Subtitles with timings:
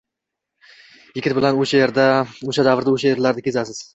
[1.19, 2.07] Yigit bilan birga
[2.49, 3.83] oʻsha davrda, oʻsha yerlarda kezasiz.